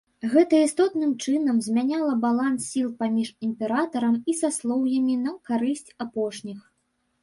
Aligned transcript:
Гэта 0.33 0.61
істотным 0.67 1.11
чынам 1.25 1.59
змяняла 1.67 2.15
баланс 2.25 2.71
сіл 2.73 2.89
паміж 3.05 3.29
імператарам 3.51 4.19
і 4.29 4.39
саслоўямі 4.43 5.15
на 5.31 5.39
карысць 5.49 5.89
апошніх. 6.07 6.71